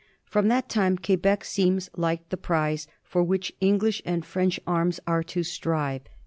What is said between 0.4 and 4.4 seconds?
that time Quebec seems like the prize for which English and